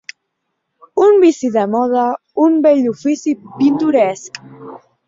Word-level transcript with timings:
Un 1.07 1.19
vici 1.25 1.51
de 1.57 1.67
moda, 1.75 2.07
un 2.47 2.59
vell 2.65 2.91
ofici 2.97 3.39
pintoresc. 3.61 4.43